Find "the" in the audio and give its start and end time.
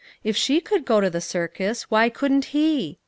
1.11-1.21